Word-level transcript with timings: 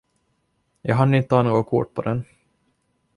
Jag 0.81 0.95
hann 0.95 1.13
inte 1.15 1.27
ta 1.29 1.43
något 1.43 1.69
kort 1.69 1.93
på 1.93 2.01
den. 2.01 2.23